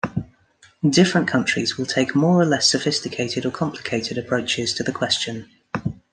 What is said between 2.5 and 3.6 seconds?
sophisticated, or